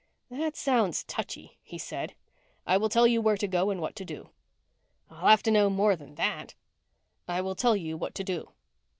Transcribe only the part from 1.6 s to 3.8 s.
he said. "I will tell you where to go and